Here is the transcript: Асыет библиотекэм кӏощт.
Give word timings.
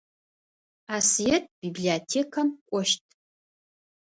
Асыет 0.95 1.43
библиотекэм 1.61 2.49
кӏощт. 2.67 3.03